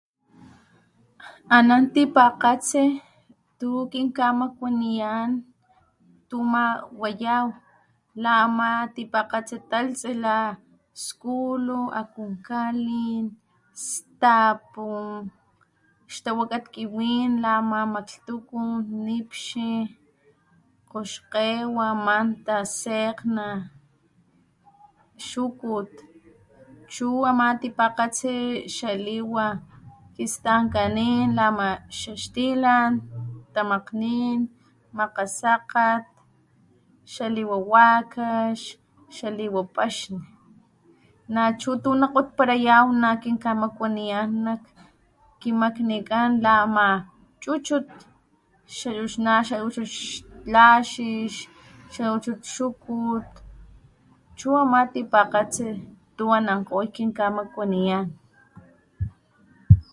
Anan 1.57 1.83
tipakgatsi 1.93 2.85
tukinkamakuaniyan 3.59 5.29
tu 6.29 6.37
ama 6.47 6.63
wayaw 7.01 7.45
la 8.23 8.31
ama 8.45 8.69
tipakgatsi 8.95 9.55
talhtsi 9.71 10.11
la 10.25 10.37
skulu, 11.05 11.79
akunkalin, 12.01 13.23
stapu, 13.87 14.87
xtawakat 16.13 16.63
kiwin 16.73 17.31
la 17.43 17.51
ama 17.61 17.79
maklhtukun, 17.93 18.69
nipxi, 19.05 19.71
kgoxkgewa, 20.89 21.87
manta, 22.05 22.57
sekgna, 22.79 23.47
xukut, 25.29 25.91
chu 26.93 27.07
ama 27.29 27.47
tipakgatsi 27.61 28.33
xaliwa 28.77 29.45
kistankanin 30.15 31.27
la 31.37 31.43
ama 31.53 31.67
xaxtilan, 31.99 32.91
tamakgnin, 33.53 34.37
makgasakgat, 34.97 36.03
xaliwa 37.13 37.57
wakax, 37.71 38.57
xaliwa 39.17 39.61
paxni, 39.75 40.19
nachu 41.33 41.71
tu 41.83 41.89
nakgotparayaw 42.01 42.85
nakinkamakuaniyan 43.03 44.29
nakkikmaknikan 44.45 46.29
la 46.43 46.51
ama 46.65 46.87
chuchut, 47.41 47.85
xachuchut 48.77 50.27
laxix, 50.53 51.31
xachuchut 51.93 52.41
xukut 52.53 53.27
chu 54.37 54.47
ama 54.63 54.79
tipakgatsi 54.93 55.65
tu 56.17 56.23
anankgoy 56.37 56.85
kinkamakuaniyan. 56.95 58.05